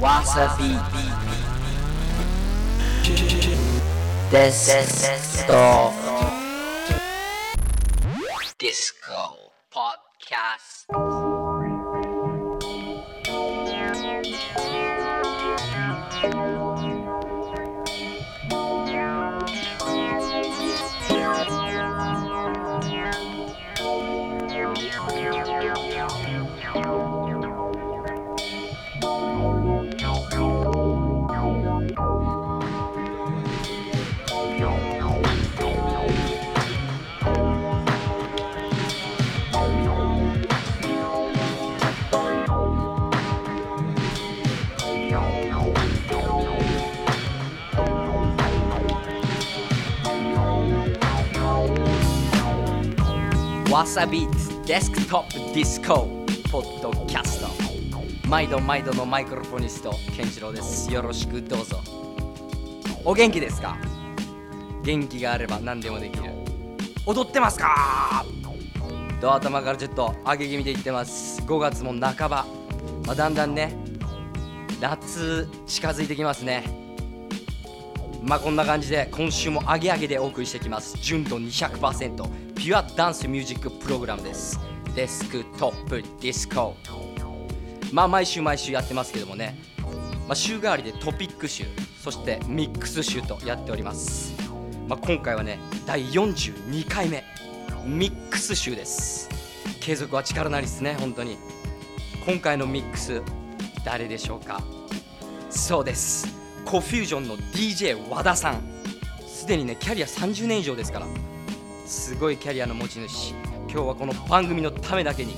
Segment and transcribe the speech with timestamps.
[0.00, 0.76] わさび
[53.78, 54.26] わさび
[54.66, 56.08] デスクトップディスコ
[56.50, 57.48] ポッドキャスト。
[58.28, 60.92] 毎度毎度のマイクロフォニスト健次郎です。
[60.92, 61.80] よろしくどうぞ。
[63.04, 63.78] お元気ですか？
[64.82, 66.24] 元気があれば何でもできる。
[67.06, 68.26] 踊ってますか？
[69.20, 71.40] と頭からちょっと上げ気味で言ってます。
[71.42, 72.46] 5月も半ば、
[73.06, 73.76] まあ、だんだんね
[74.80, 76.64] 夏近づいてきますね。
[78.24, 80.98] まあこんな感じで今週もアゲアゲでお送りしてきます。
[81.00, 84.58] 純度200%ピュアダンスミュージックプログラムです。
[84.96, 86.74] デスクトップディスコ
[87.92, 89.56] まあ毎週毎週やってますけどもね、
[90.26, 91.66] まあ、週替わりでトピック集
[92.02, 94.34] そしてミックス集とやっております、
[94.88, 97.22] まあ、今回はね第42回目。
[97.86, 99.30] ミックス集です。
[99.78, 101.38] 継続は力なりですね本当に。
[102.26, 103.22] 今回のミックス
[103.84, 104.60] 誰でしょうか？
[105.48, 106.26] そうです。
[106.64, 108.62] コフュージョンの DJ 和田さん。
[109.28, 111.06] すでにねキャリア30年以上ですから。
[111.88, 113.30] すごいキャリアの持ち主。
[113.62, 115.34] 今日はこの番組のためだけに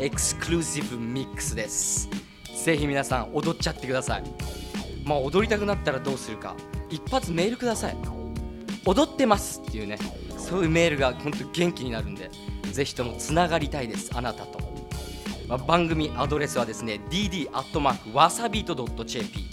[0.00, 2.08] エクスクルーシブミックスです。
[2.64, 4.24] ぜひ皆さん踊っちゃってください。
[5.04, 6.56] まあ踊りたくなったらどうするか。
[6.90, 7.96] 一発メールください。
[8.84, 9.96] 踊ってますっていうね
[10.36, 12.28] そういうメールが本当元気になるんで
[12.72, 14.10] ぜひともつながりたいです。
[14.14, 14.58] あなたと、
[15.46, 18.74] まあ、番組アドレスはですね dd アットマークわさビート
[19.04, 19.46] .jp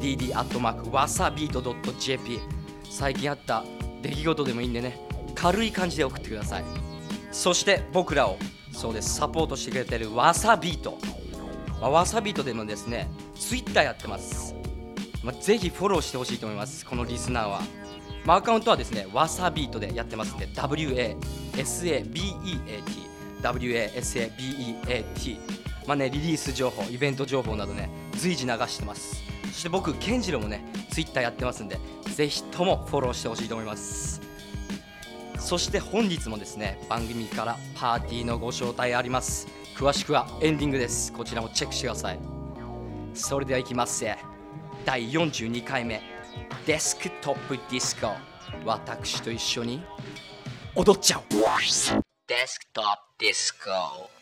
[0.00, 1.62] dd アットマークわさビート
[2.00, 2.40] .jp
[2.90, 3.62] 最近あった
[4.02, 6.64] 出来事でもいいんでね軽い感じで送ってください。
[7.32, 8.38] そして僕らを
[8.72, 10.98] そうですサポートしてくれてるわさビート、
[11.80, 14.54] まあ、わさビートでもですねツイッターやってます、
[15.22, 17.60] まあ、ぜひフォローしてほしいと思いますこのリスナーは、
[18.24, 21.16] まあ、アカウントはですねわさビートでやってますんで WASABEAT
[23.42, 25.38] WASABEAT
[25.86, 29.22] まあねリリース情報イベント情報などね随時流してます。
[29.46, 31.78] そして僕健次郎もねツイッターやってますんで
[32.14, 34.23] ぜひともフォローしてほしいと思います。
[35.44, 39.46] そして本日もですね番組からパーティーのご招待あります。
[39.76, 41.12] 詳しくはエンディングです。
[41.12, 42.18] こちらもチェックしてください。
[43.12, 44.06] それではいきます
[44.86, 46.00] 第42回目
[46.66, 48.08] デスクトップディスコ。
[48.64, 49.84] 私と一緒に
[50.74, 51.24] 踊っちゃおう。
[52.26, 52.84] デスクトッ
[53.18, 54.13] プディスコ。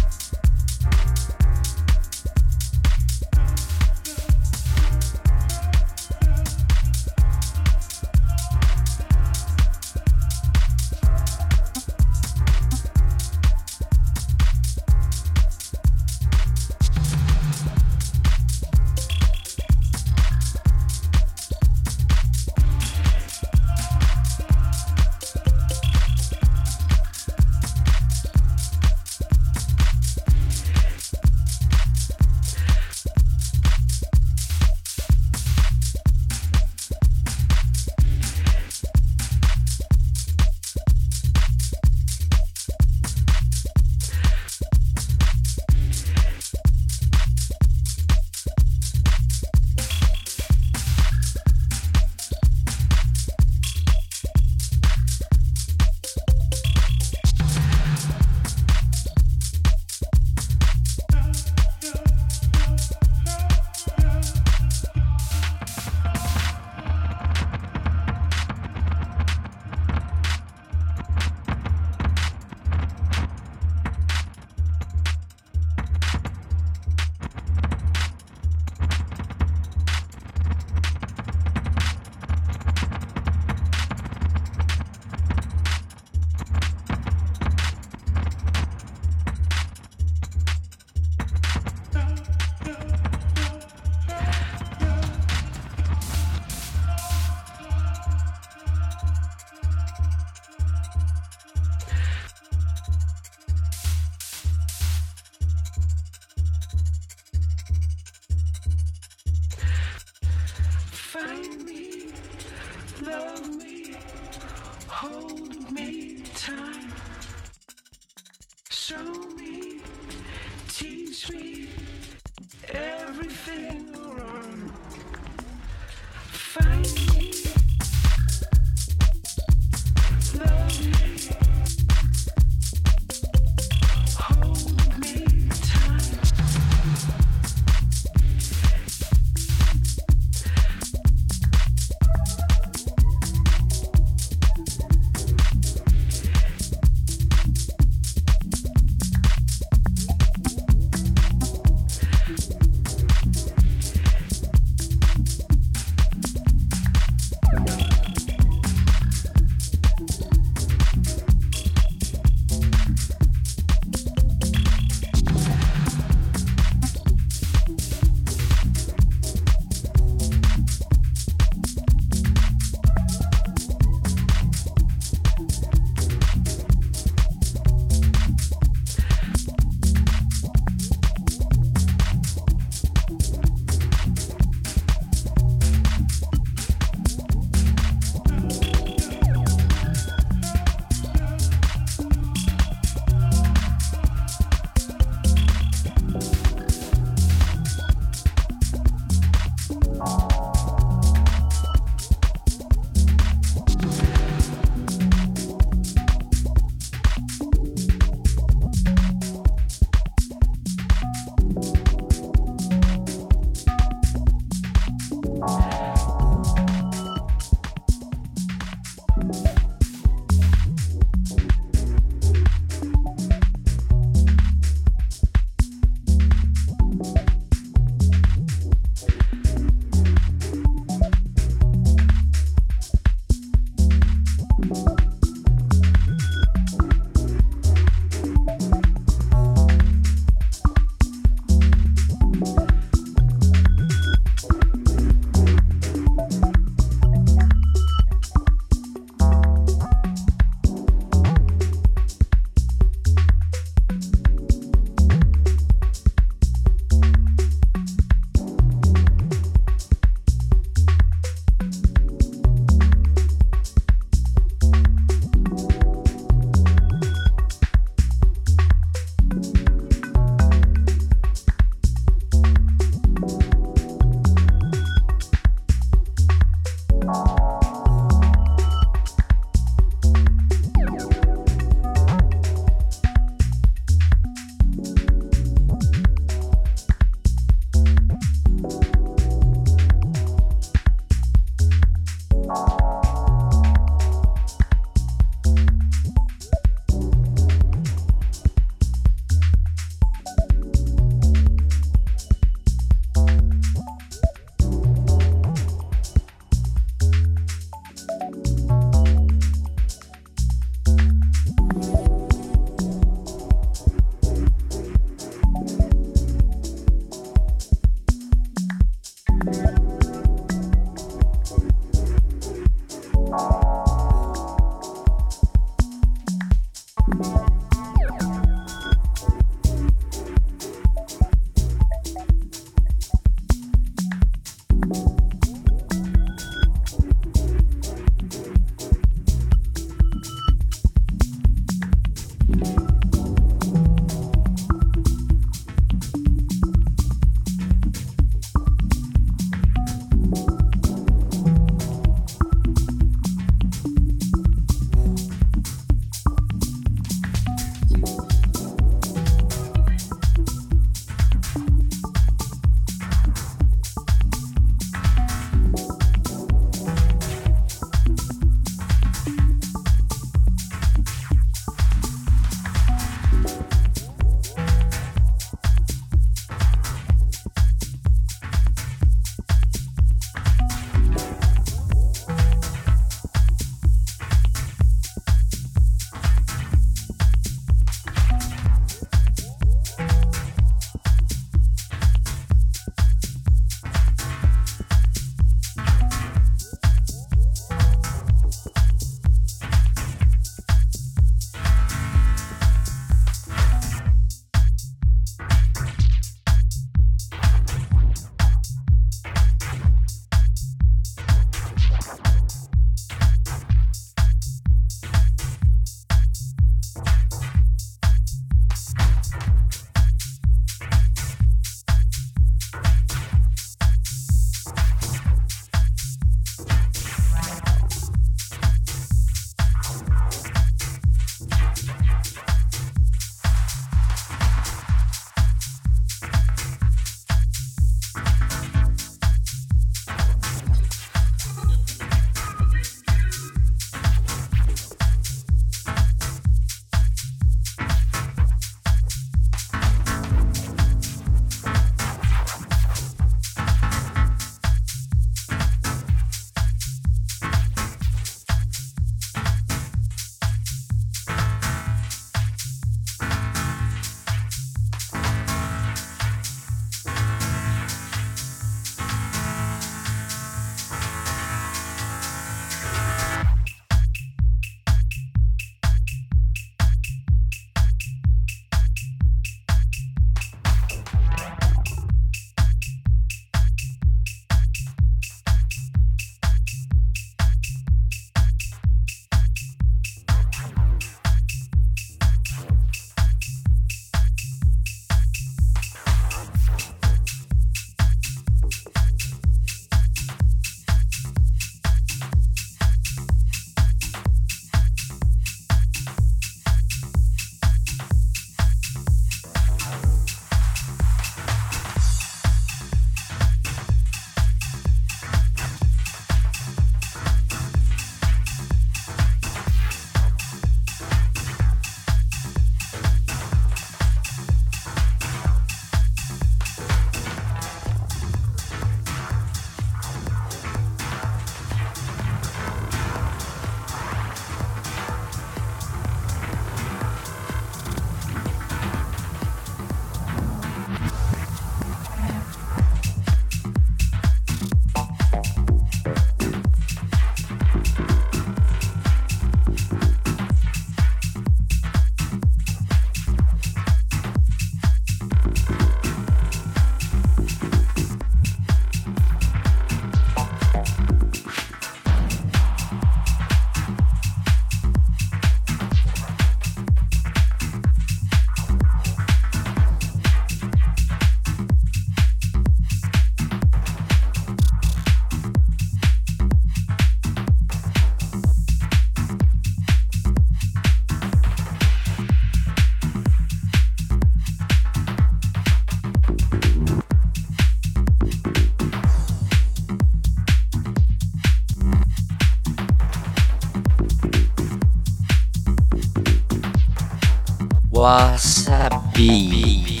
[598.00, 600.00] Wasabi.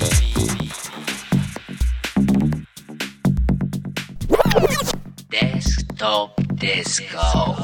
[5.28, 7.59] Desktop Disco.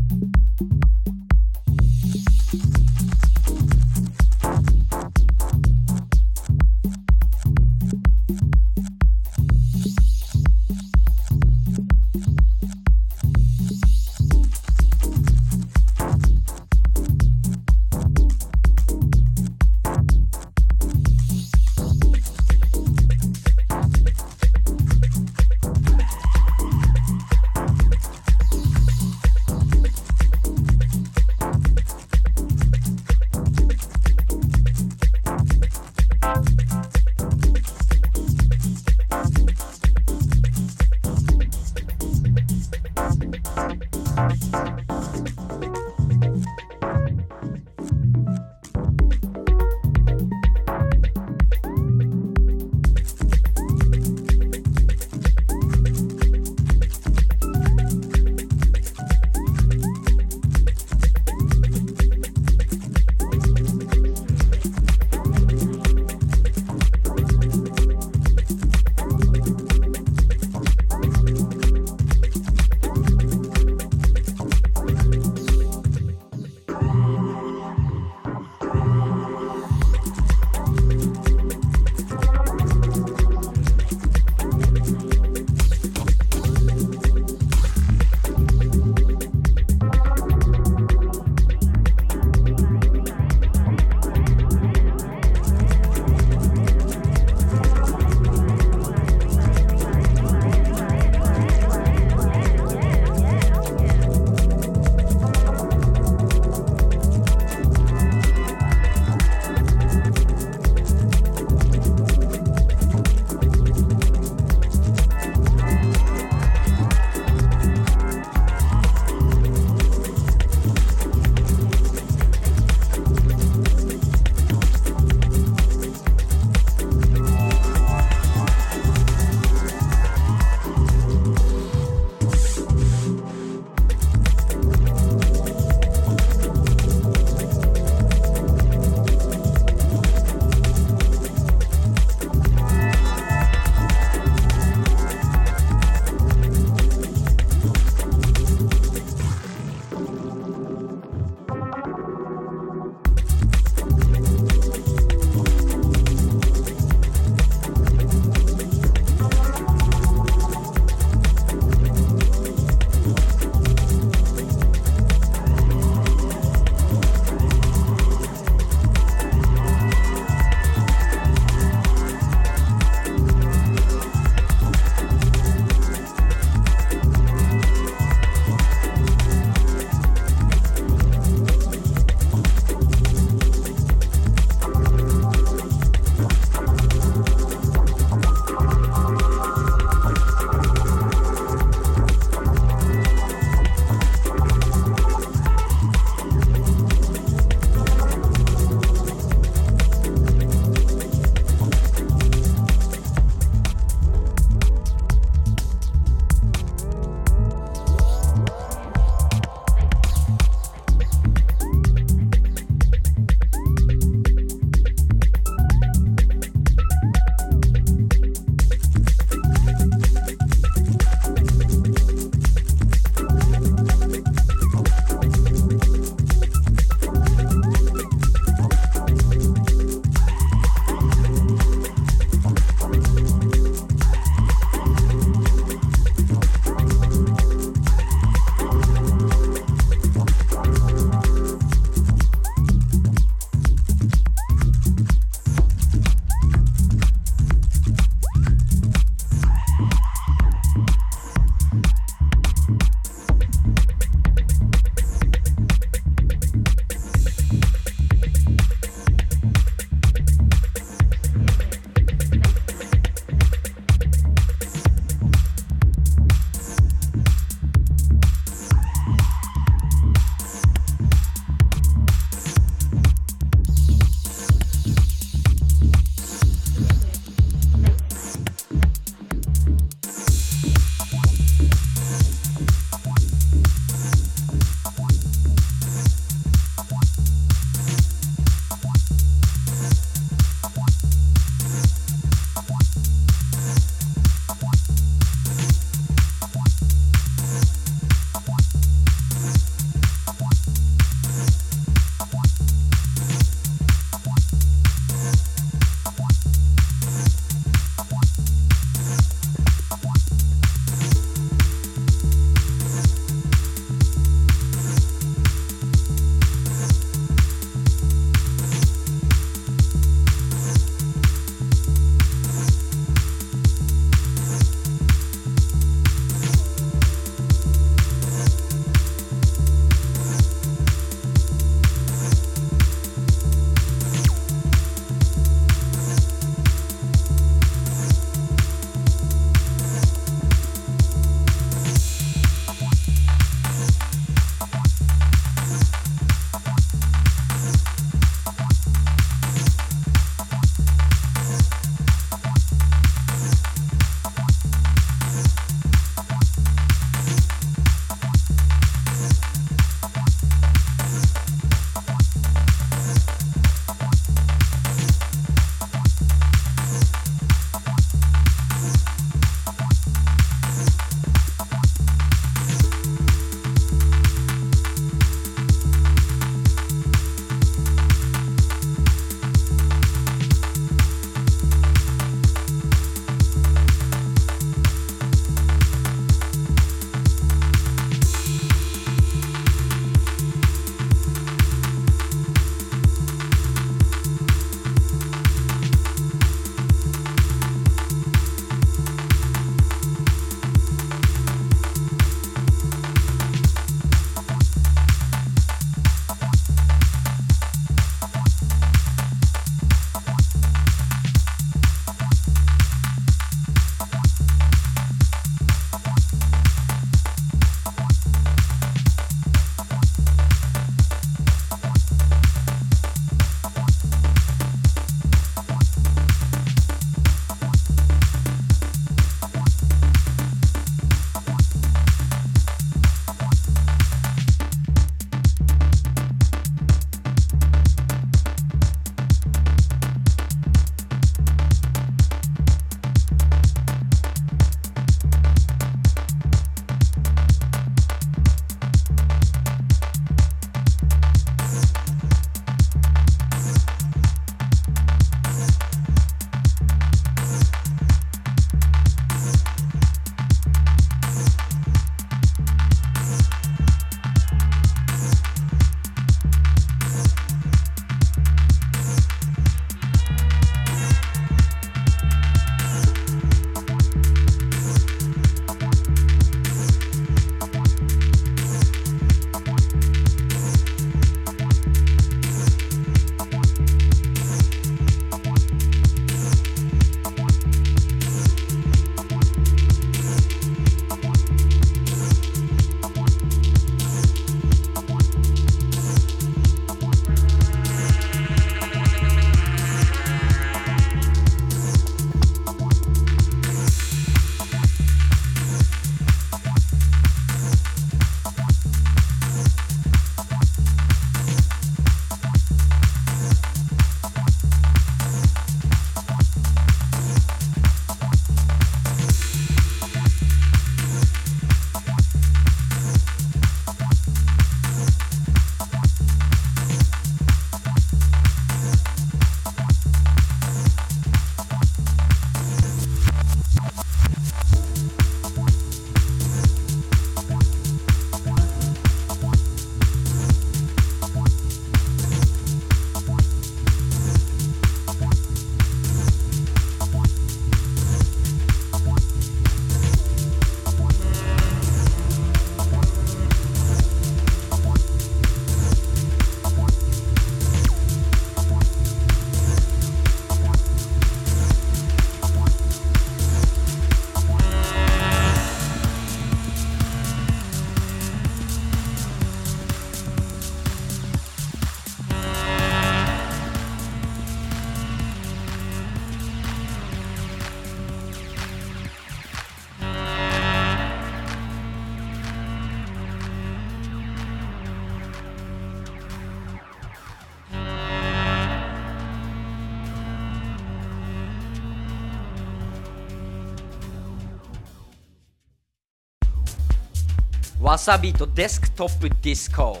[598.00, 600.00] スクトップディスコわさびとデスクトップディスコ。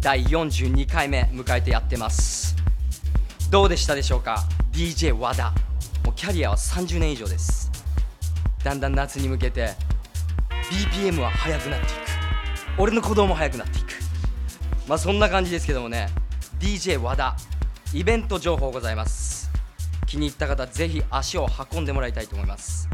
[0.00, 2.54] 第42回目迎えてやってます。
[3.50, 5.50] どうでしたでしょうか？DJ 和田。
[6.04, 7.68] もうキャリアは30年以上です。
[8.62, 9.70] だんだん夏に向けて
[10.70, 11.92] BPM は速くなっていく。
[12.78, 13.86] 俺の鼓動も速くなっていく。
[14.86, 16.08] まあそんな感じですけどもね。
[16.60, 17.36] DJ 和田
[17.92, 19.50] イベント情報ございます。
[20.06, 22.88] 気に入った方ぜひ足を運んでもらいたいと思います。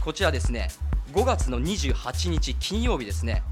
[0.00, 0.68] こちらですね。
[1.12, 3.42] 5月の28日金曜日ですね。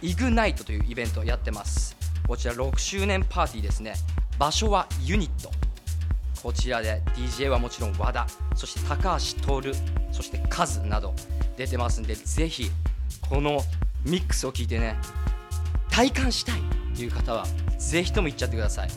[0.00, 1.96] イグナイトというイベントをやってます。
[2.26, 3.94] こちら6周年パーティーですね。
[4.38, 5.50] 場所はユニット。
[6.40, 8.24] こちらで DJ はもちろん和田
[8.54, 9.76] そして高橋徹
[10.12, 11.12] そしてカズなど
[11.56, 12.70] 出てますんでぜひ
[13.28, 13.60] この
[14.04, 14.96] ミックスを聞いてね
[15.90, 16.60] 体感したい
[16.94, 17.44] という方は
[17.76, 18.88] ぜひとも行っちゃってください。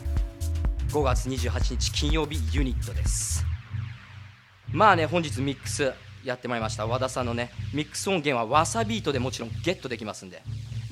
[0.90, 3.44] 5月28日金曜日ユニットです。
[4.70, 5.92] まあね本日ミックス
[6.22, 6.86] やってまいりました。
[6.86, 10.42] 和田さんのねミックス音源はわさビートでもちろんゲットできますんで、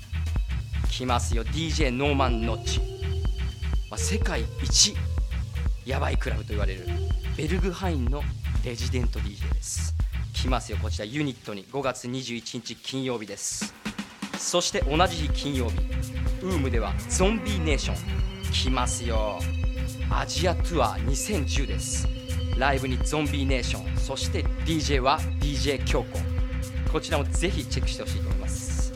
[0.89, 2.79] 来ますよ DJ ノーマンノッチ、
[3.89, 4.95] まあ、世界一
[5.85, 6.85] やばいクラブと言われる
[7.35, 8.21] ベルグハインの
[8.63, 9.93] レジデント DJ です。
[10.33, 11.65] 来ますよこちらユニットに。
[11.65, 13.73] 5月21日金曜日です。
[14.43, 15.77] そして同じ日金曜日
[16.43, 19.39] ウームではゾンビネーション来ますよ
[20.11, 22.07] アジアツアー2010です
[22.57, 26.19] ライブにゾンビネーションそして DJ は DJ 京子
[26.91, 28.93] こちらもぜひチェックしてほしいと思います。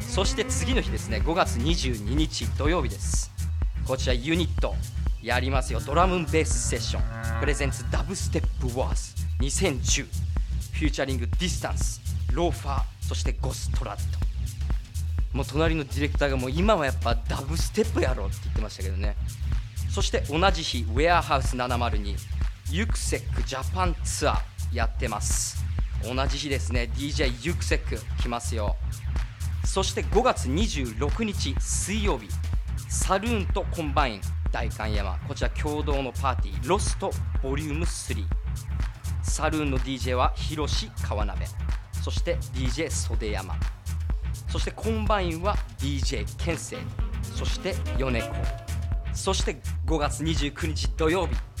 [0.00, 3.32] そして次の日ですね5月22日土曜日です。
[3.84, 4.74] こちらユニット
[5.22, 5.80] やりますよ。
[5.80, 7.40] ドラムベースセッション。
[7.40, 12.82] プレゼンツダブステップワーズ2010 featuring Distance。Loefah。
[13.00, 14.18] そして Goth-Trad
[15.32, 19.16] もう隣のディレクターがもう今はやっぱダブステップやろうって言ってましたけどね。
[19.90, 22.16] そして同じ日 Warehouse 702
[22.72, 25.62] Yuksek Japan Tour やってます。
[26.02, 26.90] 同じ日ですね。
[26.94, 28.76] DJ ユクセック来ますよ。
[29.66, 32.28] そして5月26日水曜日
[32.88, 34.20] サルーンとコンバイン
[34.50, 35.18] 代官山。
[35.28, 37.10] こちら共同のパーティー Lost
[37.42, 38.24] Volume 3
[39.22, 41.44] Saloon の DJ は広志川鍋
[42.02, 43.54] そして DJ 袖山
[44.48, 46.78] そして Combine は DJ 健生
[47.36, 48.28] そして米子
[49.14, 51.51] そして5月29日土曜日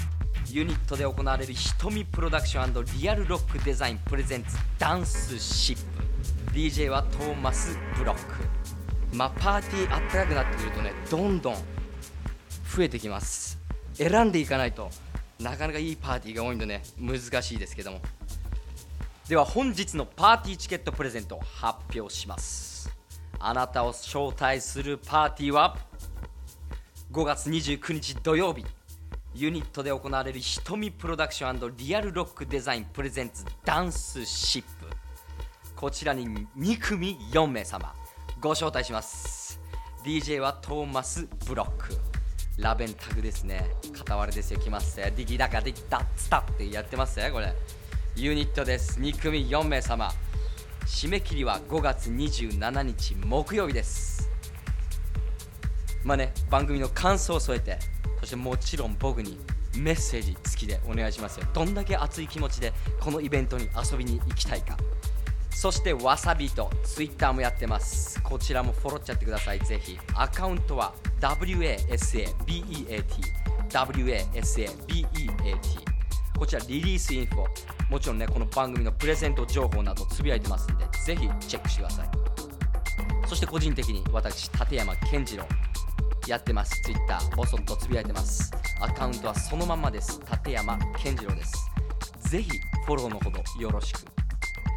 [0.52, 6.52] Unit で行われる瞳 Production Real Rock Design presents Danceship。
[6.52, 9.16] DJ はトーマス・ブロック。
[9.16, 11.54] まあパーティーあったかくなってくるとねどんどん
[12.76, 13.58] 増えてきます。
[13.94, 14.90] 選んでいかないと
[15.40, 18.02] なかなかいいパーティーが多いのでね難しいですけども。
[19.28, 22.94] では本日のパーティーチケットプレゼントを発表します。
[23.38, 25.78] あなたを招待するパーティーは
[27.10, 28.66] 5月29日土曜日。
[29.34, 34.68] Unit で行われる瞳 Production Real Rock Design presents Danceship。
[35.74, 37.94] こちらに2組4名様
[38.42, 39.58] ご招待します。
[40.04, 41.94] DJ はトーマス・ブロック。
[42.58, 43.70] ラベンタグですね。
[43.96, 44.60] 片割れですよ。
[44.60, 47.54] 来ますディギダカディギダッツタってやってますねこれ。
[48.14, 49.00] ユニットです。
[49.00, 50.12] 2組4名様。
[50.84, 54.28] 締め切りは5月27日木曜日です。
[56.04, 57.78] まあね番組の感想を添えて
[58.22, 59.36] そしてもちろん僕に
[59.76, 61.46] メッセージ付きでお願いしますよ。
[61.52, 64.76] どんだけ熱い気持ちでこのイベントに遊びに行きたいか。
[65.50, 68.22] そしてわさびと Twitter もやってます。
[68.22, 69.58] こちらもフォローっちゃってください。
[69.58, 69.98] ぜひ。
[70.14, 72.28] アカウントは WASABEAT
[73.70, 75.58] WASABEAT
[76.38, 77.46] こちらリリースインフォ。
[77.90, 82.08] もちろんねこの番組のプレゼント情報などつぶやいてますんでぜひチェックしてください。
[83.26, 85.44] そして個人的に私立山健次郎。
[86.30, 86.80] やってます。
[86.82, 88.50] Twitter ボソッとつぶやいてます。
[88.80, 90.20] アカウントはそのままです。
[90.20, 91.70] 立山健次郎です。
[92.30, 92.50] ぜひ
[92.86, 94.00] フォローのほどよろしく。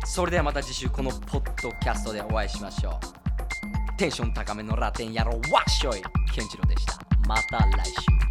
[0.06, 3.98] それではまた次週このポッドキャストでお会いしましょう。
[3.98, 6.02] テンション高めのラテン野郎わっしょい！
[6.34, 7.00] 健次郎でした。
[7.28, 8.25] また来週。